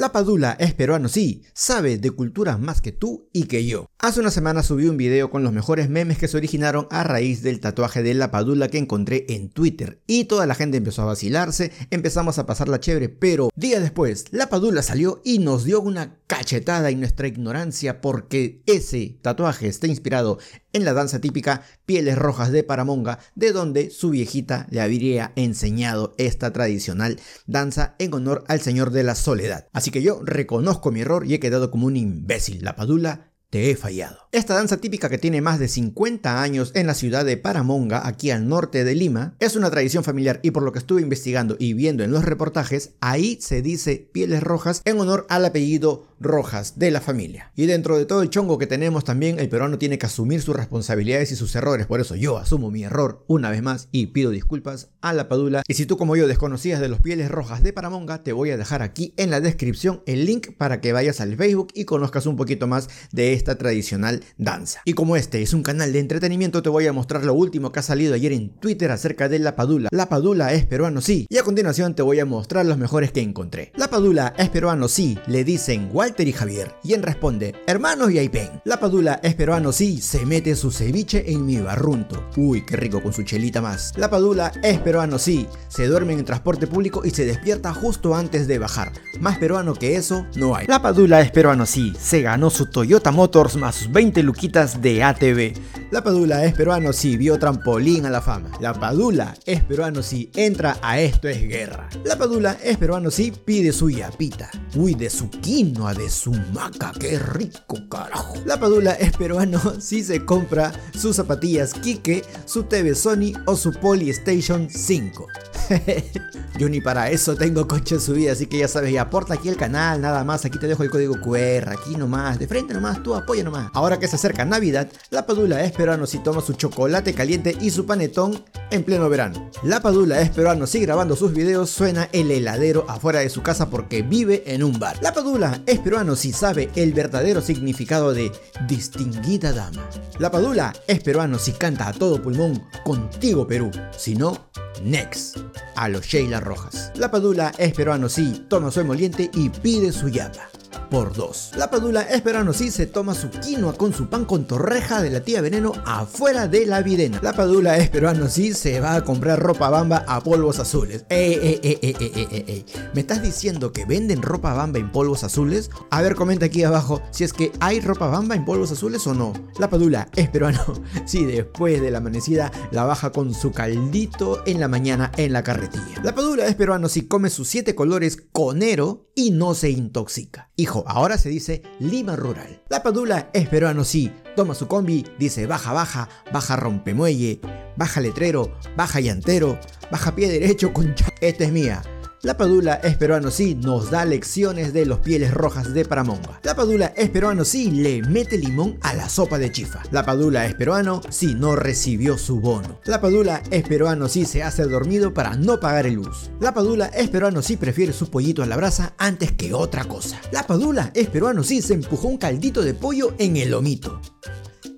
La 0.00 0.12
Padula 0.12 0.56
es 0.58 0.72
peruano, 0.72 1.10
sí, 1.10 1.42
sabe 1.52 1.98
de 1.98 2.10
cultura 2.10 2.56
más 2.56 2.80
que 2.80 2.90
tú 2.90 3.28
y 3.34 3.42
que 3.42 3.66
yo. 3.66 3.84
Hace 3.98 4.20
una 4.20 4.30
semana 4.30 4.62
subí 4.62 4.86
un 4.86 4.96
video 4.96 5.28
con 5.28 5.42
los 5.42 5.52
mejores 5.52 5.90
memes 5.90 6.16
que 6.16 6.26
se 6.26 6.38
originaron 6.38 6.86
a 6.90 7.04
raíz 7.04 7.42
del 7.42 7.60
tatuaje 7.60 8.02
de 8.02 8.14
La 8.14 8.30
Padula 8.30 8.68
que 8.68 8.78
encontré 8.78 9.26
en 9.28 9.50
Twitter 9.50 10.00
y 10.06 10.24
toda 10.24 10.46
la 10.46 10.54
gente 10.54 10.78
empezó 10.78 11.02
a 11.02 11.04
vacilarse, 11.04 11.70
empezamos 11.90 12.38
a 12.38 12.46
pasarla 12.46 12.80
chévere, 12.80 13.10
pero 13.10 13.50
días 13.56 13.82
después 13.82 14.24
La 14.30 14.48
Padula 14.48 14.82
salió 14.82 15.20
y 15.22 15.38
nos 15.38 15.64
dio 15.64 15.82
una 15.82 16.16
cachetada 16.26 16.88
en 16.88 17.00
nuestra 17.00 17.28
ignorancia 17.28 18.00
porque 18.00 18.62
ese 18.64 19.18
tatuaje 19.20 19.68
está 19.68 19.86
inspirado 19.86 20.38
en 20.72 20.84
la 20.84 20.92
danza 20.92 21.20
típica 21.20 21.62
Pieles 21.86 22.16
Rojas 22.16 22.52
de 22.52 22.62
Paramonga, 22.62 23.18
de 23.34 23.52
donde 23.52 23.90
su 23.90 24.10
viejita 24.10 24.66
le 24.70 24.80
habría 24.80 25.32
enseñado 25.36 26.14
esta 26.18 26.52
tradicional 26.52 27.18
danza 27.46 27.94
en 27.98 28.14
honor 28.14 28.44
al 28.48 28.60
Señor 28.60 28.90
de 28.90 29.02
la 29.02 29.14
Soledad. 29.14 29.68
Así 29.72 29.90
que 29.90 30.02
yo 30.02 30.20
reconozco 30.22 30.90
mi 30.90 31.00
error 31.00 31.26
y 31.26 31.34
he 31.34 31.40
quedado 31.40 31.70
como 31.70 31.86
un 31.86 31.96
imbécil. 31.96 32.64
La 32.64 32.76
Padula 32.76 33.30
te 33.50 33.70
he 33.70 33.76
fallado. 33.76 34.28
Esta 34.30 34.54
danza 34.54 34.76
típica 34.76 35.08
que 35.08 35.18
tiene 35.18 35.40
más 35.40 35.58
de 35.58 35.66
50 35.66 36.40
años 36.40 36.70
en 36.74 36.86
la 36.86 36.94
ciudad 36.94 37.24
de 37.24 37.36
Paramonga, 37.36 38.06
aquí 38.06 38.30
al 38.30 38.48
norte 38.48 38.84
de 38.84 38.94
Lima, 38.94 39.34
es 39.40 39.56
una 39.56 39.70
tradición 39.70 40.04
familiar 40.04 40.38
y 40.42 40.52
por 40.52 40.62
lo 40.62 40.72
que 40.72 40.78
estuve 40.78 41.02
investigando 41.02 41.56
y 41.58 41.74
viendo 41.74 42.04
en 42.04 42.12
los 42.12 42.24
reportajes, 42.24 42.92
ahí 43.00 43.38
se 43.40 43.60
dice 43.60 44.08
pieles 44.12 44.42
rojas 44.42 44.82
en 44.84 45.00
honor 45.00 45.26
al 45.28 45.44
apellido 45.44 46.06
Rojas 46.20 46.78
de 46.78 46.90
la 46.90 47.00
familia. 47.00 47.50
Y 47.56 47.66
dentro 47.66 47.98
de 47.98 48.04
todo 48.04 48.22
el 48.22 48.30
chongo 48.30 48.58
que 48.58 48.66
tenemos 48.66 49.04
también, 49.04 49.40
el 49.40 49.48
peruano 49.48 49.78
tiene 49.78 49.98
que 49.98 50.06
asumir 50.06 50.42
sus 50.42 50.54
responsabilidades 50.54 51.32
y 51.32 51.36
sus 51.36 51.54
errores, 51.56 51.86
por 51.86 52.00
eso 52.00 52.14
yo 52.14 52.36
asumo 52.38 52.70
mi 52.70 52.84
error 52.84 53.24
una 53.26 53.50
vez 53.50 53.62
más 53.62 53.88
y 53.90 54.08
pido 54.08 54.30
disculpas 54.30 54.90
a 55.00 55.12
la 55.12 55.28
Padula. 55.28 55.62
Y 55.66 55.74
si 55.74 55.86
tú 55.86 55.96
como 55.96 56.16
yo 56.16 56.28
desconocías 56.28 56.80
de 56.80 56.88
los 56.88 57.00
pieles 57.00 57.30
rojas 57.30 57.62
de 57.62 57.72
Paramonga, 57.72 58.22
te 58.22 58.32
voy 58.32 58.50
a 58.50 58.56
dejar 58.56 58.82
aquí 58.82 59.14
en 59.16 59.30
la 59.30 59.40
descripción 59.40 60.02
el 60.06 60.26
link 60.26 60.48
para 60.56 60.80
que 60.80 60.92
vayas 60.92 61.20
al 61.20 61.36
Facebook 61.36 61.68
y 61.74 61.84
conozcas 61.84 62.26
un 62.26 62.36
poquito 62.36 62.66
más 62.66 62.88
de 63.12 63.32
esta 63.32 63.56
tradicional 63.56 64.22
danza. 64.36 64.82
Y 64.84 64.92
como 64.92 65.16
este 65.16 65.42
es 65.42 65.54
un 65.54 65.62
canal 65.62 65.92
de 65.92 66.00
entretenimiento, 66.00 66.62
te 66.62 66.68
voy 66.68 66.86
a 66.86 66.92
mostrar 66.92 67.24
lo 67.24 67.34
último 67.34 67.72
que 67.72 67.80
ha 67.80 67.82
salido 67.82 68.14
ayer 68.14 68.32
en 68.32 68.50
Twitter 68.50 68.90
acerca 68.90 69.28
de 69.28 69.38
la 69.38 69.56
Padula. 69.56 69.88
La 69.92 70.08
Padula 70.08 70.52
es 70.52 70.66
peruano, 70.66 71.00
sí. 71.00 71.26
Y 71.28 71.38
a 71.38 71.42
continuación 71.42 71.94
te 71.94 72.02
voy 72.02 72.20
a 72.20 72.26
mostrar 72.26 72.66
los 72.66 72.78
mejores 72.78 73.12
que 73.12 73.20
encontré. 73.20 73.72
La 73.76 73.88
Padula 73.88 74.34
es 74.36 74.50
peruano, 74.50 74.88
sí. 74.88 75.18
Le 75.26 75.44
dicen 75.44 75.88
Walter 76.10 76.26
y 76.26 76.32
Javier. 76.32 76.74
Y 76.82 76.94
en 76.94 77.04
responde, 77.04 77.54
hermanos 77.68 78.10
y 78.10 78.18
Aipen. 78.18 78.60
La 78.64 78.80
Padula 78.80 79.20
es 79.22 79.36
peruano, 79.36 79.70
sí. 79.70 80.00
Se 80.00 80.26
mete 80.26 80.56
su 80.56 80.72
ceviche 80.72 81.30
en 81.30 81.46
mi 81.46 81.60
barrunto. 81.60 82.28
Uy, 82.36 82.66
qué 82.66 82.76
rico 82.76 83.00
con 83.00 83.12
su 83.12 83.22
chelita 83.22 83.62
más. 83.62 83.92
La 83.96 84.10
Padula 84.10 84.50
es 84.64 84.80
peruano, 84.80 85.20
sí. 85.20 85.46
Se 85.68 85.86
duerme 85.86 86.14
en 86.14 86.18
el 86.18 86.24
transporte 86.24 86.66
público 86.66 87.02
y 87.04 87.10
se 87.10 87.26
despierta 87.26 87.72
justo 87.72 88.16
antes 88.16 88.48
de 88.48 88.58
bajar. 88.58 88.90
Más 89.20 89.38
peruano 89.38 89.74
que 89.74 89.94
eso, 89.94 90.26
no 90.34 90.56
hay. 90.56 90.66
La 90.66 90.82
Padula 90.82 91.20
es 91.20 91.30
peruano, 91.30 91.64
sí. 91.64 91.92
Se 91.96 92.22
ganó 92.22 92.50
su 92.50 92.66
Toyota 92.66 93.12
Motors 93.12 93.54
más 93.54 93.76
sus 93.76 93.92
20 93.92 94.24
luquitas 94.24 94.82
de 94.82 95.04
ATV. 95.04 95.52
La 95.90 96.04
Padula 96.04 96.44
es 96.44 96.54
peruano 96.54 96.92
si 96.92 97.16
vio 97.16 97.36
trampolín 97.36 98.06
a 98.06 98.10
la 98.10 98.20
fama. 98.20 98.52
La 98.60 98.72
Padula 98.72 99.34
es 99.44 99.64
peruano 99.64 100.04
si 100.04 100.30
entra 100.36 100.78
a 100.82 101.00
Esto 101.00 101.26
es 101.26 101.42
Guerra. 101.48 101.88
La 102.04 102.16
Padula 102.16 102.56
es 102.62 102.76
peruano 102.76 103.10
si 103.10 103.32
pide 103.32 103.72
su 103.72 103.90
yapita. 103.90 104.48
Uy, 104.76 104.94
de 104.94 105.10
su 105.10 105.28
quinoa, 105.28 105.92
de 105.94 106.08
su 106.08 106.30
maca, 106.54 106.92
qué 106.96 107.18
rico 107.18 107.88
carajo. 107.88 108.34
La 108.46 108.60
Padula 108.60 108.92
es 108.92 109.16
peruano 109.16 109.60
si 109.80 110.04
se 110.04 110.24
compra 110.24 110.72
sus 110.96 111.16
zapatillas 111.16 111.74
Kike, 111.74 112.22
su 112.44 112.62
TV 112.62 112.94
Sony 112.94 113.32
o 113.46 113.56
su 113.56 113.72
Polystation 113.72 114.70
5. 114.70 115.26
Yo 116.60 116.68
ni 116.68 116.82
para 116.82 117.08
eso 117.08 117.36
tengo 117.36 117.66
coche 117.66 117.94
en 117.94 118.02
su 118.02 118.12
vida, 118.12 118.32
así 118.32 118.44
que 118.46 118.58
ya 118.58 118.68
sabes, 118.68 118.92
y 118.92 118.98
aporta 118.98 119.32
aquí 119.32 119.48
el 119.48 119.56
canal, 119.56 119.98
nada 119.98 120.24
más, 120.24 120.44
aquí 120.44 120.58
te 120.58 120.66
dejo 120.66 120.82
el 120.82 120.90
código 120.90 121.18
QR, 121.18 121.70
aquí 121.70 121.96
nomás, 121.96 122.38
de 122.38 122.46
frente 122.46 122.74
nomás, 122.74 123.02
tú 123.02 123.14
apoya 123.14 123.42
nomás. 123.42 123.70
Ahora 123.72 123.98
que 123.98 124.06
se 124.06 124.16
acerca 124.16 124.44
Navidad, 124.44 124.86
la 125.08 125.24
Padula 125.24 125.64
es 125.64 125.72
si 126.04 126.18
toma 126.18 126.42
su 126.42 126.52
chocolate 126.52 127.14
caliente 127.14 127.56
y 127.62 127.70
su 127.70 127.86
panetón 127.86 128.44
en 128.70 128.84
pleno 128.84 129.08
verano. 129.08 129.50
La 129.62 129.80
Padula 129.80 130.20
es 130.20 130.30
peruano 130.30 130.66
si 130.66 130.80
grabando 130.80 131.16
sus 131.16 131.32
videos 131.32 131.70
suena 131.70 132.08
el 132.12 132.30
heladero 132.30 132.84
afuera 132.88 133.20
de 133.20 133.30
su 133.30 133.42
casa 133.42 133.70
porque 133.70 134.02
vive 134.02 134.42
en 134.46 134.62
un 134.62 134.78
bar. 134.78 134.98
La 135.02 135.12
Padula 135.12 135.62
es 135.66 135.78
peruano 135.78 136.16
si 136.16 136.32
sabe 136.32 136.70
el 136.74 136.92
verdadero 136.92 137.40
significado 137.40 138.12
de 138.12 138.32
distinguida 138.66 139.52
dama. 139.52 139.88
La 140.18 140.30
Padula 140.30 140.72
es 140.86 141.00
peruano 141.00 141.38
si 141.38 141.52
canta 141.52 141.88
a 141.88 141.92
todo 141.92 142.22
pulmón 142.22 142.64
contigo 142.84 143.46
Perú, 143.46 143.70
si 143.96 144.14
no, 144.14 144.46
next 144.82 145.38
a 145.76 145.88
los 145.88 146.04
Sheila 146.04 146.40
Rojas. 146.40 146.92
La 146.96 147.10
Padula 147.10 147.52
es 147.58 147.72
peruano 147.72 148.08
sí, 148.08 148.44
toma 148.48 148.70
su 148.70 148.80
emoliente 148.80 149.30
y 149.34 149.48
pide 149.48 149.92
su 149.92 150.08
yapa 150.08 150.49
por 150.90 151.14
dos. 151.14 151.52
La 151.56 151.70
Padula 151.70 152.02
es 152.02 152.20
peruano 152.20 152.52
sí 152.52 152.70
se 152.70 152.86
toma 152.86 153.14
su 153.14 153.30
quinoa 153.30 153.74
con 153.74 153.94
su 153.94 154.08
pan 154.08 154.24
con 154.24 154.44
torreja 154.44 155.00
de 155.00 155.10
la 155.10 155.20
tía 155.20 155.40
Veneno 155.40 155.72
afuera 155.86 156.48
de 156.48 156.66
la 156.66 156.82
videna. 156.82 157.20
La 157.22 157.32
Padula 157.32 157.78
es 157.78 157.88
peruano 157.88 158.28
sí 158.28 158.52
se 158.52 158.80
va 158.80 158.96
a 158.96 159.04
comprar 159.04 159.40
ropa 159.40 159.70
bamba 159.70 160.04
a 160.06 160.20
polvos 160.20 160.58
azules. 160.58 161.04
Ey, 161.08 161.34
ey, 161.34 161.60
ey, 161.62 161.78
ey, 161.80 161.96
ey, 162.00 162.28
ey, 162.30 162.44
ey. 162.46 162.66
¿Me 162.94 163.02
estás 163.02 163.22
diciendo 163.22 163.72
que 163.72 163.84
venden 163.84 164.22
ropa 164.22 164.52
bamba 164.52 164.78
en 164.78 164.90
polvos 164.90 165.24
azules? 165.24 165.70
A 165.90 166.02
ver, 166.02 166.14
comenta 166.14 166.46
aquí 166.46 166.64
abajo 166.64 167.00
si 167.10 167.24
es 167.24 167.32
que 167.32 167.52
hay 167.60 167.80
ropa 167.80 168.08
bamba 168.08 168.34
en 168.34 168.44
polvos 168.44 168.72
azules 168.72 169.06
o 169.06 169.14
no. 169.14 169.32
La 169.58 169.70
Padula 169.70 170.08
es 170.16 170.28
peruano 170.28 170.60
sí 171.06 171.24
después 171.24 171.80
de 171.80 171.90
la 171.90 171.98
amanecida 171.98 172.50
la 172.72 172.84
baja 172.84 173.12
con 173.12 173.32
su 173.32 173.52
caldito 173.52 174.42
en 174.46 174.58
la 174.60 174.68
mañana 174.68 175.12
en 175.16 175.32
la 175.32 175.44
carretilla. 175.44 176.02
La 176.02 176.14
Padula 176.14 176.46
es 176.46 176.54
peruano 176.56 176.88
si 176.88 177.06
come 177.06 177.30
sus 177.30 177.48
siete 177.48 177.74
colores 177.74 178.18
conero 178.32 179.10
y 179.14 179.30
no 179.30 179.54
se 179.54 179.70
intoxica. 179.70 180.50
Hijo, 180.56 180.79
ahora 180.86 181.18
se 181.18 181.28
dice 181.28 181.62
Lima 181.78 182.16
Rural. 182.16 182.62
La 182.68 182.82
Padula 182.82 183.30
es 183.32 183.48
peruano, 183.48 183.84
sí. 183.84 184.12
Toma 184.36 184.54
su 184.54 184.68
combi, 184.68 185.04
dice 185.18 185.46
baja, 185.46 185.72
baja, 185.72 186.08
baja 186.32 186.56
rompemuelle, 186.56 187.40
baja 187.76 188.00
letrero, 188.00 188.52
baja 188.76 189.00
llantero, 189.00 189.58
baja 189.90 190.14
pie 190.14 190.28
derecho, 190.28 190.72
concha. 190.72 191.06
Esta 191.20 191.44
es 191.44 191.52
mía. 191.52 191.82
La 192.22 192.36
Padula 192.36 192.74
es 192.74 192.98
peruano 192.98 193.30
sí, 193.30 193.54
nos 193.54 193.90
da 193.90 194.04
lecciones 194.04 194.74
de 194.74 194.84
los 194.84 194.98
pieles 194.98 195.32
rojas 195.32 195.72
de 195.72 195.86
Paramonga. 195.86 196.38
La 196.42 196.54
Padula 196.54 196.92
es 196.94 197.08
peruano 197.08 197.46
sí, 197.46 197.70
le 197.70 198.02
mete 198.02 198.36
limón 198.36 198.76
a 198.82 198.92
la 198.92 199.08
sopa 199.08 199.38
de 199.38 199.50
chifa. 199.50 199.82
La 199.90 200.04
Padula 200.04 200.44
es 200.44 200.54
peruano 200.54 201.00
si 201.08 201.34
no 201.34 201.56
recibió 201.56 202.18
su 202.18 202.38
bono. 202.38 202.78
La 202.84 203.00
Padula 203.00 203.42
es 203.50 203.62
peruano 203.62 204.06
sí, 204.06 204.26
se 204.26 204.42
hace 204.42 204.64
dormido 204.64 205.14
para 205.14 205.34
no 205.34 205.60
pagar 205.60 205.86
el 205.86 205.94
luz. 205.94 206.30
La 206.40 206.52
Padula 206.52 206.88
es 206.88 207.08
peruano 207.08 207.40
sí, 207.40 207.56
prefiere 207.56 207.94
su 207.94 208.10
pollito 208.10 208.42
a 208.42 208.46
la 208.46 208.58
brasa 208.58 208.92
antes 208.98 209.32
que 209.32 209.54
otra 209.54 209.84
cosa. 209.84 210.20
La 210.30 210.46
Padula 210.46 210.90
es 210.92 211.08
peruano 211.08 211.42
sí, 211.42 211.62
se 211.62 211.72
empujó 211.72 212.08
un 212.08 212.18
caldito 212.18 212.60
de 212.60 212.74
pollo 212.74 213.14
en 213.16 213.38
el 213.38 213.52
lomito. 213.52 213.98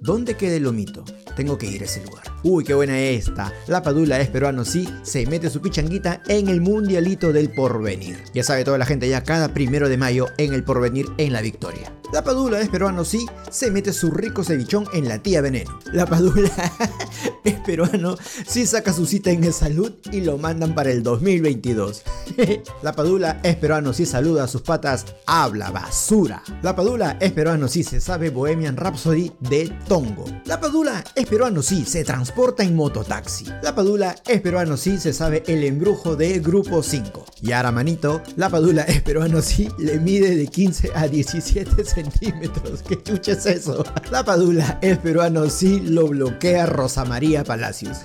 ¿Dónde 0.00 0.36
queda 0.36 0.54
el 0.54 0.62
lomito? 0.62 1.04
Tengo 1.36 1.58
que 1.58 1.66
ir 1.66 1.82
a 1.82 1.86
ese 1.86 2.04
lugar. 2.04 2.24
Uy, 2.42 2.64
qué 2.64 2.74
buena 2.74 2.98
esta. 2.98 3.52
La 3.66 3.82
Padula 3.82 4.20
es 4.20 4.28
peruano, 4.28 4.64
sí, 4.64 4.88
se 5.02 5.26
mete 5.26 5.48
su 5.50 5.60
pichanguita 5.60 6.22
en 6.28 6.48
el 6.48 6.60
mundialito 6.60 7.32
del 7.32 7.50
porvenir. 7.50 8.18
Ya 8.34 8.42
sabe 8.42 8.64
toda 8.64 8.78
la 8.78 8.86
gente 8.86 9.08
ya 9.08 9.22
cada 9.22 9.54
primero 9.54 9.88
de 9.88 9.96
mayo 9.96 10.26
en 10.38 10.52
el 10.52 10.64
porvenir 10.64 11.06
en 11.18 11.32
la 11.32 11.40
victoria. 11.40 11.92
La 12.12 12.22
Padula 12.22 12.60
es 12.60 12.68
peruano, 12.68 13.06
sí, 13.06 13.24
se 13.50 13.70
mete 13.70 13.90
su 13.94 14.10
rico 14.10 14.44
cevichón 14.44 14.84
en 14.92 15.08
la 15.08 15.22
tía 15.22 15.40
veneno. 15.40 15.78
La 15.92 16.04
Padula 16.04 16.50
es 17.44 17.54
peruano, 17.60 18.18
sí 18.46 18.66
saca 18.66 18.92
su 18.92 19.06
cita 19.06 19.30
en 19.30 19.44
el 19.44 19.54
salud 19.54 19.92
y 20.10 20.20
lo 20.20 20.36
mandan 20.36 20.74
para 20.74 20.90
el 20.90 21.02
2022. 21.02 22.02
la 22.82 22.92
Padula 22.92 23.40
es 23.42 23.56
peruano, 23.56 23.94
sí 23.94 24.04
saluda 24.04 24.44
a 24.44 24.48
sus 24.48 24.60
patas, 24.60 25.06
habla 25.24 25.70
basura. 25.70 26.42
La 26.60 26.76
Padula 26.76 27.16
es 27.18 27.32
peruano, 27.32 27.66
sí 27.66 27.82
se 27.82 27.98
sabe 27.98 28.28
Bohemian 28.28 28.76
Rhapsody 28.76 29.32
de 29.40 29.72
Tongo. 29.88 30.26
La 30.44 30.60
Padula 30.60 31.02
es 31.14 31.21
peruano, 31.26 31.62
sí 31.62 31.84
se 31.84 32.04
transporta 32.04 32.62
en 32.62 32.74
mototaxi. 32.74 33.46
La 33.62 33.74
Padula 33.74 34.14
es 34.26 34.40
peruano, 34.40 34.76
sí 34.76 34.98
se 34.98 35.12
sabe 35.12 35.42
el 35.46 35.64
embrujo 35.64 36.16
de 36.16 36.38
Grupo 36.40 36.82
5. 36.82 37.24
Y 37.42 37.52
ahora 37.52 37.72
manito, 37.72 38.22
la 38.36 38.48
Padula 38.48 38.82
es 38.82 39.02
peruano, 39.02 39.42
sí 39.42 39.68
le 39.78 39.98
mide 39.98 40.36
de 40.36 40.46
15 40.46 40.90
a 40.94 41.08
17 41.08 41.84
centímetros. 41.84 42.82
¿Qué 42.82 43.02
chucha 43.02 43.32
es 43.32 43.46
eso? 43.46 43.84
La 44.10 44.24
Padula 44.24 44.78
es 44.82 44.98
peruano, 44.98 45.48
sí 45.50 45.80
lo 45.80 46.08
bloquea 46.08 46.66
Rosa 46.66 47.04
María 47.04 47.44
Palacios. 47.44 47.98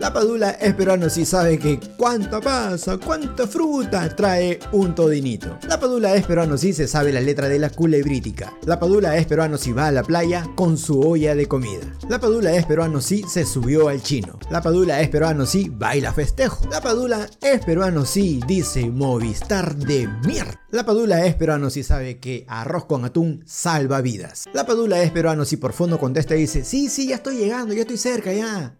La 0.00 0.12
Padula 0.12 0.50
es 0.50 0.74
peruano 0.74 1.10
si 1.10 1.26
sabe 1.26 1.58
que 1.58 1.80
cuánta 1.96 2.40
pasa, 2.40 2.98
cuánta 2.98 3.48
fruta 3.48 4.08
trae 4.14 4.60
un 4.70 4.94
todinito. 4.94 5.58
La 5.66 5.80
Padula 5.80 6.14
es 6.14 6.24
peruano 6.24 6.56
si 6.56 6.72
se 6.72 6.86
sabe 6.86 7.12
la 7.12 7.20
letra 7.20 7.48
de 7.48 7.58
la 7.58 7.70
culebrítica. 7.70 8.56
La 8.64 8.78
Padula 8.78 9.16
es 9.16 9.26
peruano 9.26 9.58
si 9.58 9.72
va 9.72 9.88
a 9.88 9.92
la 9.92 10.04
playa 10.04 10.46
con 10.54 10.78
su 10.78 11.00
olla 11.00 11.34
de 11.34 11.46
comida. 11.46 11.92
La 12.08 12.20
Padula 12.20 12.52
es 12.54 12.64
peruano 12.64 13.00
si 13.00 13.24
se 13.24 13.44
subió 13.44 13.88
al 13.88 14.00
chino. 14.00 14.38
La 14.50 14.62
Padula 14.62 15.00
es 15.00 15.08
peruano 15.08 15.46
si 15.46 15.68
baila 15.68 16.12
festejo. 16.12 16.64
La 16.70 16.80
Padula 16.80 17.28
es 17.40 17.64
peruano 17.64 18.06
si 18.06 18.40
dice 18.46 18.88
Movistar 18.88 19.74
de 19.74 20.06
mierda. 20.24 20.60
La 20.70 20.86
Padula 20.86 21.26
es 21.26 21.34
peruano 21.34 21.70
si 21.70 21.82
sabe 21.82 22.20
que 22.20 22.44
arroz 22.46 22.84
con 22.84 23.04
atún 23.04 23.42
salva 23.46 24.00
vidas. 24.00 24.44
La 24.52 24.64
Padula 24.64 25.02
es 25.02 25.10
peruano 25.10 25.44
si 25.44 25.56
por 25.56 25.72
fondo 25.72 25.98
contesta 25.98 26.36
y 26.36 26.42
dice, 26.42 26.62
sí, 26.62 26.88
sí, 26.88 27.08
ya 27.08 27.16
estoy 27.16 27.38
llegando, 27.38 27.74
ya 27.74 27.80
estoy 27.80 27.96
cerca, 27.96 28.32
ya. 28.32 28.76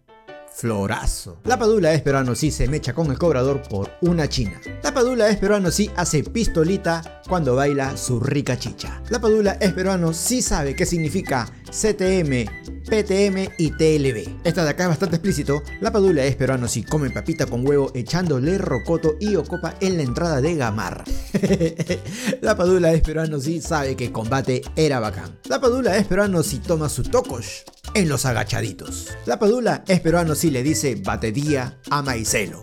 Florazo. 0.55 1.41
La 1.45 1.59
padula 1.59 1.93
es 1.93 2.03
peruano 2.03 2.35
sí 2.35 2.51
se 2.51 2.69
mecha 2.69 2.93
con 2.93 3.11
el 3.11 3.19
cobrador 3.19 3.63
por 3.69 3.91
una 4.01 4.29
china. 4.29 4.61
La 4.83 4.93
padula 4.93 5.29
es 5.29 5.37
peruano 5.37 5.71
sí 5.71 5.91
hace 5.97 6.23
pistolita 6.23 7.23
cuando 7.29 7.55
baila 7.55 7.97
su 7.97 8.21
rica 8.21 8.59
chicha. 8.59 9.03
La 9.11 9.21
padula 9.21 9.59
es 9.61 9.73
peruano 9.73 10.13
sí 10.13 10.43
sabe 10.43 10.75
qué 10.75 10.87
significa 10.87 11.49
CTM, 11.71 12.47
PTM 12.89 13.53
y 13.59 13.71
TLB. 13.71 14.45
Esta 14.45 14.65
de 14.65 14.71
acá 14.71 14.85
es 14.85 14.89
bastante 14.91 15.17
explícito. 15.17 15.63
La 15.81 15.93
padula 15.93 16.25
es 16.25 16.37
peruano 16.37 16.67
si 16.69 16.83
come 16.83 17.11
papita 17.11 17.47
con 17.47 17.67
huevo 17.67 17.91
echándole 17.95 18.59
rocoto 18.59 19.17
y 19.21 19.37
ocopa 19.37 19.75
en 19.81 19.97
la 19.97 20.03
entrada 20.03 20.41
de 20.41 20.57
Gamar. 20.57 21.05
la 22.41 22.57
padula 22.57 22.93
es 22.93 23.03
peruano 23.03 23.39
si 23.41 23.61
sabe 23.61 23.97
que 23.97 24.11
combate 24.11 24.63
era 24.77 25.01
bacán. 25.01 25.39
La 25.49 25.61
padula 25.61 25.97
es 25.97 26.07
peruano 26.07 26.43
si 26.43 26.59
toma 26.59 26.89
su 26.89 27.03
tocos 27.03 27.65
en 27.99 28.09
los 28.09 28.25
agachaditos. 28.25 29.09
La 29.27 29.39
padula 29.39 29.83
es 29.89 30.01
peruano 30.01 30.37
si 30.37 30.51
le 30.51 30.63
dice 30.63 30.95
batedía 30.95 31.81
a 31.91 32.01
Maicelo. 32.03 32.63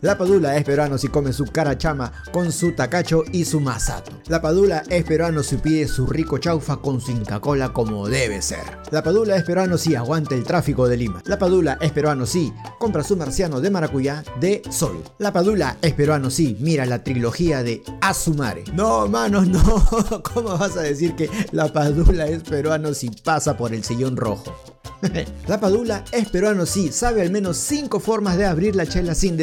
La 0.00 0.16
padula 0.16 0.56
es 0.56 0.64
peruano 0.64 0.96
si 0.96 1.08
come 1.08 1.32
su 1.32 1.44
carachama 1.46 2.12
con 2.32 2.52
su 2.52 2.72
tacacho 2.72 3.24
y 3.32 3.44
su 3.44 3.58
masato. 3.58 4.12
La 4.28 4.40
padula 4.40 4.84
es 4.88 5.02
peruano 5.02 5.42
si 5.42 5.56
pide 5.56 5.88
su 5.88 6.06
rico 6.06 6.38
chaufa 6.38 6.76
con 6.76 7.00
su 7.00 7.10
inca 7.10 7.40
cola 7.40 7.72
como 7.72 8.08
debe 8.08 8.40
ser. 8.40 8.78
La 8.92 9.02
padula 9.02 9.36
es 9.36 9.42
peruano 9.42 9.76
si 9.76 9.96
aguanta 9.96 10.36
el 10.36 10.44
tráfico 10.44 10.86
de 10.86 10.96
Lima. 10.96 11.20
La 11.26 11.36
padula 11.36 11.78
es 11.80 11.90
peruano 11.90 12.26
si 12.26 12.52
compra 12.78 13.02
su 13.02 13.16
marciano 13.16 13.60
de 13.60 13.70
maracuyá 13.70 14.22
de 14.38 14.62
sol. 14.70 15.02
La 15.18 15.32
padula 15.32 15.78
es 15.82 15.94
peruano 15.94 16.30
si 16.30 16.56
mira 16.60 16.86
la 16.86 17.02
trilogía 17.02 17.64
de 17.64 17.82
Azumare. 18.00 18.62
No, 18.74 19.08
manos, 19.08 19.48
no. 19.48 20.22
¿Cómo 20.32 20.56
vas 20.56 20.76
a 20.76 20.82
decir 20.82 21.16
que 21.16 21.28
la 21.50 21.72
padula 21.72 22.26
es 22.26 22.44
peruano 22.44 22.94
si 22.94 23.10
pasa 23.10 23.56
por 23.56 23.74
el 23.74 23.82
sillón 23.82 24.16
rojo? 24.16 24.54
la 25.46 25.60
padula 25.60 26.04
es 26.12 26.28
peruano 26.28 26.66
sí, 26.66 26.90
sabe 26.92 27.22
al 27.22 27.30
menos 27.30 27.56
5 27.58 28.00
formas 28.00 28.36
de 28.36 28.46
abrir 28.46 28.74
la 28.74 28.86
chela 28.86 29.14
sin 29.14 29.36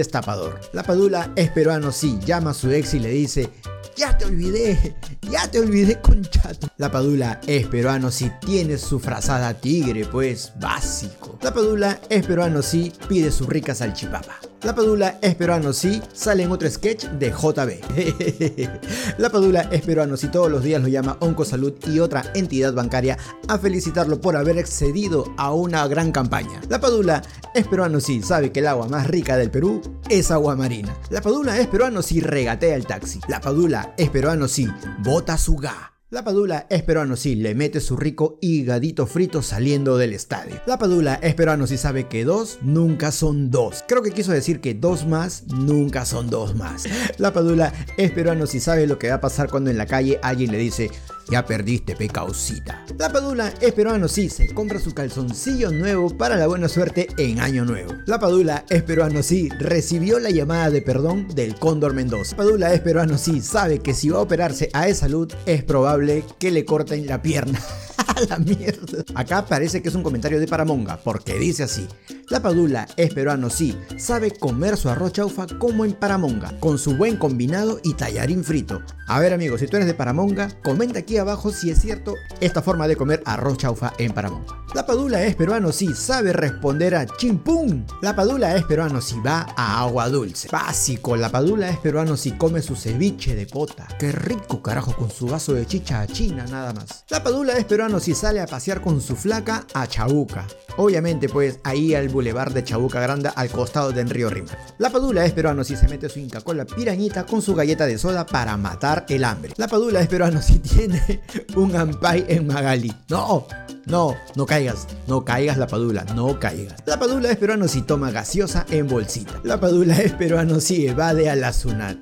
La 0.74 0.84
padula 0.84 1.32
es 1.36 1.50
peruano 1.50 1.92
sí, 1.92 2.18
llama 2.26 2.52
a 2.52 2.54
su 2.54 2.72
ex 2.72 2.94
y 2.94 3.00
le 3.00 3.10
dice, 3.10 3.50
ya 3.96 4.18
te 4.18 4.26
olvidé, 4.26 4.96
ya 5.30 5.50
te 5.50 5.60
olvidé 5.60 6.02
con 6.02 6.24
chato. 6.24 6.68
La 6.78 6.92
padula 6.92 7.42
es 7.48 7.68
peruano 7.68 8.12
si 8.12 8.32
tiene 8.46 8.78
su 8.78 9.00
frazada 9.00 9.54
tigre, 9.54 10.06
pues 10.06 10.54
básico. 10.60 11.38
La 11.42 11.54
padula 11.54 12.00
es 12.10 12.26
peruano 12.26 12.62
si 12.62 12.92
pide 13.08 13.32
su 13.32 13.46
rica 13.46 13.76
salchipapa. 13.76 14.40
La 14.64 14.74
Padula 14.74 15.20
es 15.22 15.36
peruano 15.36 15.74
sí, 15.74 16.02
sale 16.14 16.44
en 16.44 16.52
otro 16.52 16.70
sketch 16.70 17.06
de 17.06 17.30
JB. 17.30 18.70
la 19.18 19.30
Padula 19.30 19.62
es 19.72 19.82
peruano 19.82 20.18
si 20.18 20.28
todos 20.30 20.52
los 20.52 20.64
días 20.64 20.82
lo 20.82 20.88
llama 20.88 21.18
Oncosalud 21.20 21.74
y 21.88 22.00
otra 22.00 22.24
entidad 22.34 22.74
bancaria 22.74 23.18
a 23.48 23.58
felicitarlo 23.58 24.20
por 24.20 24.36
haber 24.36 24.58
excedido 24.58 25.34
a 25.38 25.54
una 25.54 25.88
gran 25.88 26.12
campaña. 26.12 26.62
La 26.70 26.80
Padula 26.80 27.22
es 27.54 27.68
peruano 27.68 28.00
sí, 28.00 28.22
sabe 28.22 28.52
que 28.52 28.60
el 28.60 28.68
agua 28.68 28.88
más 28.88 29.08
rica 29.08 29.38
del 29.38 29.52
Perú 29.52 29.82
es 30.10 30.32
agua 30.32 30.56
marina. 30.56 30.96
La 31.10 31.22
Padula 31.22 31.60
es 31.60 31.68
peruano 31.68 32.02
si 32.02 32.20
regatea 32.20 32.76
el 32.76 32.88
taxi. 32.88 33.20
La 33.28 33.42
Padula 33.42 33.94
es 33.98 34.10
peruano 34.10 34.48
sí, 34.48 34.68
bota 35.00 35.38
su 35.38 35.58
ga. 35.58 35.95
La 36.12 36.24
Padula 36.24 36.68
es 36.70 36.84
peruano 36.84 37.16
si 37.16 37.34
le 37.34 37.56
mete 37.56 37.82
su 37.82 37.98
rico 37.98 38.38
higadito 38.40 39.08
frito 39.08 39.42
saliendo 39.42 39.98
del 39.98 40.14
estadio. 40.14 40.62
La 40.68 40.78
Padula 40.78 41.16
es 41.16 41.34
peruano 41.34 41.66
si 41.66 41.78
sabe 41.78 42.08
que 42.08 42.24
dos 42.24 42.60
nunca 42.62 43.12
son 43.12 43.50
dos. 43.50 43.84
Creo 43.88 44.04
que 44.04 44.12
quiso 44.12 44.32
decir 44.32 44.62
que 44.62 44.76
dos 44.76 45.08
más 45.08 45.48
nunca 45.48 46.06
son 46.06 46.30
dos 46.30 46.54
más. 46.54 46.84
La 47.18 47.34
Padula 47.34 47.74
es 47.98 48.12
peruano 48.12 48.46
si 48.46 48.60
sabe 48.60 48.86
lo 48.86 49.00
que 49.00 49.10
va 49.10 49.16
a 49.16 49.22
pasar 49.22 49.50
cuando 49.50 49.72
en 49.72 49.80
la 49.80 49.88
calle 49.88 50.20
alguien 50.22 50.52
le 50.52 50.60
dice 50.60 50.92
ya 51.30 51.46
perdiste, 51.46 51.96
pecausita. 51.96 52.86
La 53.00 53.12
Padula 53.12 53.52
es 53.60 53.74
peruano, 53.74 54.08
sí, 54.08 54.30
se 54.30 54.54
compra 54.54 54.80
su 54.80 54.94
calzoncillo 54.94 55.72
nuevo 55.72 56.16
para 56.16 56.36
la 56.36 56.48
buena 56.48 56.70
suerte 56.70 57.08
en 57.18 57.40
Año 57.40 57.66
Nuevo. 57.66 57.94
La 58.06 58.20
Padula 58.20 58.66
es 58.70 58.84
peruano, 58.84 59.24
sí, 59.24 59.50
recibió 59.60 60.20
la 60.20 60.30
llamada 60.30 60.70
de 60.70 60.82
perdón 60.82 61.28
del 61.34 61.56
Cóndor 61.56 61.94
Mendoza. 61.94 62.36
La 62.36 62.44
Padula 62.44 62.74
es 62.74 62.82
peruano, 62.82 63.18
sí, 63.18 63.42
sabe 63.42 63.80
que 63.80 63.94
si 63.94 64.10
va 64.10 64.20
a 64.20 64.22
operarse 64.22 64.70
a 64.74 64.88
esa 64.88 65.06
salud 65.06 65.32
es 65.46 65.64
probable 65.64 66.05
que 66.40 66.52
le 66.52 66.66
corten 66.66 67.08
la 67.08 67.22
pierna. 67.22 67.60
la 68.30 68.38
mierda. 68.38 69.04
Acá 69.14 69.46
parece 69.46 69.82
que 69.82 69.90
es 69.90 69.96
un 69.96 70.04
comentario 70.04 70.40
de 70.40 70.48
Paramonga, 70.48 70.98
porque 70.98 71.38
dice 71.38 71.64
así. 71.64 71.88
La 72.30 72.42
Padula 72.42 72.88
es 72.98 73.14
peruano, 73.14 73.52
sí, 73.52 73.78
sabe 73.98 74.32
comer 74.32 74.78
su 74.78 74.90
arroz 74.90 75.14
chaufa 75.14 75.46
como 75.60 75.86
en 75.86 75.94
Paramonga, 75.94 76.60
con 76.60 76.80
su 76.80 76.96
buen 76.96 77.18
combinado 77.18 77.80
y 77.84 77.94
tallarín 77.94 78.44
frito. 78.44 78.82
A 79.08 79.20
ver 79.20 79.32
amigos, 79.34 79.60
si 79.60 79.68
tú 79.68 79.76
eres 79.78 79.88
de 79.88 79.94
Paramonga, 79.94 80.50
comenta 80.64 81.00
aquí 81.00 81.18
abajo 81.18 81.52
si 81.52 81.70
es 81.70 81.80
cierto 81.80 82.16
esta 82.42 82.64
forma 82.64 82.88
de 82.88 82.96
comer 82.96 83.22
arroz 83.26 83.60
chaufa 83.60 83.94
en 84.00 84.12
Paramonga. 84.12 84.66
La 84.74 84.86
Padula 84.86 85.24
es 85.24 85.36
peruano, 85.36 85.72
sí, 85.72 85.94
sabe 85.94 86.34
responder 86.34 86.96
a 86.96 87.06
chimpún. 87.06 87.86
La 88.02 88.16
Padula 88.16 88.56
es 88.56 88.66
peruano 88.66 89.00
si 89.00 89.20
va 89.22 89.48
a 89.56 89.80
agua 89.80 90.10
dulce. 90.10 90.50
Básico, 90.52 91.16
la 91.16 91.30
Padula 91.30 91.70
es 91.70 91.78
peruano 91.78 92.18
si 92.18 92.32
come 92.32 92.62
su 92.62 92.76
ceviche 92.76 93.36
de 93.36 93.46
pota. 93.46 93.88
Qué 94.00 94.12
rico 94.12 94.62
carajo 94.62 94.94
con 94.96 95.10
su 95.10 95.28
vaso 95.28 95.54
de 95.54 95.66
chicha 95.66 96.06
china 96.08 96.46
nada 96.50 96.74
más. 96.74 97.06
La 97.10 97.24
Padula 97.24 97.54
es 97.54 97.64
peruano 97.64 97.85
si 98.00 98.16
sale 98.16 98.42
a 98.42 98.48
pasear 98.48 98.82
con 98.82 99.00
su 99.00 99.16
flaca 99.16 99.66
a 99.74 99.88
Chabuca. 99.88 100.48
Obviamente 100.78 101.30
pues 101.30 101.60
ahí 101.64 101.94
al 101.94 102.10
bulevar 102.10 102.52
de 102.52 102.64
Chabuca 102.64 103.00
Granda 103.00 103.30
al 103.30 103.50
costado 103.50 103.92
del 103.92 104.10
río 104.10 104.30
Rima. 104.30 104.52
La 104.80 104.90
Padula 104.90 105.24
es 105.24 105.34
peruano 105.34 105.64
si 105.64 105.76
se 105.76 105.88
mete 105.88 106.10
su 106.10 106.20
inca 106.20 106.42
con 106.42 106.58
la 106.58 106.66
pirañita 106.66 107.26
con 107.26 107.42
su 107.42 107.54
galleta 107.54 107.86
de 107.86 107.98
soda 107.98 108.26
para 108.26 108.58
matar 108.58 109.06
el 109.08 109.24
hambre. 109.24 109.54
La 109.58 109.68
Padula 109.68 110.02
es 110.02 110.08
peruano 110.08 110.42
si 110.42 110.60
tiene 110.60 111.22
un 111.56 111.76
ampay 111.76 112.26
en 112.28 112.48
Magali. 112.48 112.92
No, 113.10 113.48
no, 113.86 114.16
no 114.36 114.46
caigas, 114.46 114.88
no 115.08 115.24
caigas 115.24 115.58
la 115.58 115.68
padula, 115.68 116.04
no 116.16 116.40
caigas. 116.40 116.76
La 116.86 116.98
padula 117.00 117.32
es 117.32 117.38
peruano 117.38 117.68
si 117.68 117.82
toma 117.82 118.12
gaseosa 118.12 118.66
en 118.70 118.88
bolsita. 118.88 119.40
La 119.44 119.60
padula 119.60 119.98
es 119.98 120.14
peruano 120.14 120.60
si 120.60 120.88
evade 120.88 121.30
a 121.30 121.36
la 121.36 121.54
sunat. 121.54 121.98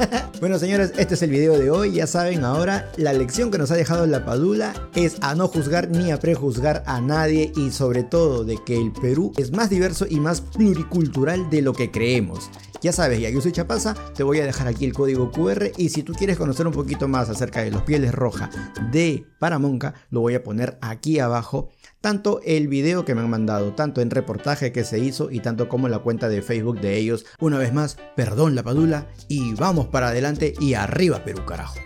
bueno 0.40 0.58
señores, 0.58 0.92
este 0.96 1.14
es 1.14 1.22
el 1.22 1.30
video 1.30 1.58
de 1.58 1.70
hoy, 1.70 1.92
ya 1.92 2.06
saben 2.06 2.44
ahora, 2.44 2.90
la 2.96 3.12
lección 3.12 3.50
que 3.50 3.58
nos 3.58 3.70
ha 3.70 3.76
dejado 3.76 4.06
la 4.06 4.24
Padula 4.24 4.72
es 4.94 5.16
a 5.20 5.34
no 5.34 5.48
juzgar 5.48 5.90
ni 5.90 6.10
a 6.10 6.18
prejuzgar 6.18 6.82
a 6.86 7.00
nadie 7.00 7.52
y 7.54 7.70
sobre 7.70 8.02
todo 8.02 8.44
de 8.44 8.58
que 8.64 8.80
el 8.80 8.92
Perú 8.92 9.32
es 9.36 9.52
más 9.52 9.70
diverso 9.70 10.06
y 10.08 10.20
más 10.20 10.40
pluricultural 10.40 11.50
de 11.50 11.62
lo 11.62 11.74
que 11.74 11.90
creemos. 11.90 12.50
Ya 12.82 12.92
sabes, 12.92 13.20
ya 13.20 13.28
yo 13.28 13.42
soy 13.42 13.52
Chapaza, 13.52 13.94
te 14.14 14.22
voy 14.22 14.40
a 14.40 14.46
dejar 14.46 14.66
aquí 14.66 14.86
el 14.86 14.94
código 14.94 15.30
QR 15.30 15.70
y 15.76 15.90
si 15.90 16.02
tú 16.02 16.14
quieres 16.14 16.38
conocer 16.38 16.66
un 16.66 16.72
poquito 16.72 17.08
más 17.08 17.28
acerca 17.28 17.62
de 17.62 17.70
los 17.70 17.82
pieles 17.82 18.12
rojas 18.12 18.48
de 18.90 19.26
Paramonca, 19.38 19.92
lo 20.10 20.20
voy 20.20 20.34
a 20.34 20.42
poner 20.42 20.78
aquí 20.80 21.18
abajo 21.20 21.70
tanto 22.00 22.40
el 22.44 22.68
video 22.68 23.04
que 23.04 23.14
me 23.14 23.20
han 23.20 23.30
mandado, 23.30 23.74
tanto 23.74 24.00
en 24.00 24.10
reportaje 24.10 24.72
que 24.72 24.84
se 24.84 24.98
hizo 24.98 25.30
y 25.30 25.40
tanto 25.40 25.68
como 25.68 25.88
la 25.88 25.98
cuenta 25.98 26.28
de 26.28 26.42
Facebook 26.42 26.80
de 26.80 26.96
ellos. 26.96 27.26
Una 27.38 27.58
vez 27.58 27.72
más, 27.72 27.98
perdón 28.16 28.54
la 28.54 28.62
padula 28.62 29.06
y 29.28 29.54
vamos 29.54 29.86
para 29.88 30.08
adelante 30.08 30.54
y 30.60 30.74
arriba 30.74 31.24
Perú 31.24 31.44
carajo. 31.44 31.76